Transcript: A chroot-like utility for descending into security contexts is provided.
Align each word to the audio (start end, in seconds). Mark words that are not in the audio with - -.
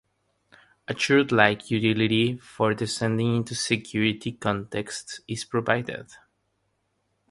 A 0.87 0.95
chroot-like 0.95 1.69
utility 1.69 2.35
for 2.39 2.73
descending 2.73 3.35
into 3.35 3.53
security 3.53 4.31
contexts 4.31 5.19
is 5.27 5.45
provided. 5.45 6.07